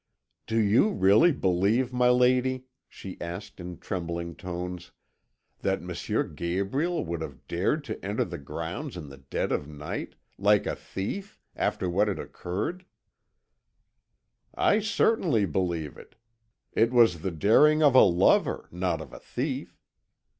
"Do 0.47 0.57
you 0.57 0.89
really 0.89 1.31
believe, 1.31 1.93
my 1.93 2.09
lady," 2.09 2.65
she 2.89 3.21
asked 3.21 3.59
in 3.59 3.77
trembling 3.77 4.35
tones, 4.35 4.89
"that 5.59 5.79
M. 5.83 6.33
Gabriel 6.33 7.05
would 7.05 7.21
have 7.21 7.47
dared 7.47 7.83
to 7.83 8.03
enter 8.03 8.25
the 8.25 8.39
grounds 8.39 8.97
in 8.97 9.09
the 9.09 9.19
dead 9.19 9.51
of 9.51 9.67
night, 9.67 10.15
like 10.39 10.65
a 10.65 10.75
thief, 10.75 11.39
after 11.55 11.87
what 11.87 12.07
had 12.07 12.17
occurred?" 12.17 12.85
"I 14.55 14.79
certainly 14.79 15.45
believe 15.45 15.97
it; 15.99 16.15
it 16.73 16.91
was 16.91 17.21
the 17.21 17.29
daring 17.29 17.83
of 17.83 17.93
a 17.93 18.01
lover, 18.01 18.67
not 18.71 19.01
of 19.01 19.13
a 19.13 19.19
thief. 19.19 19.77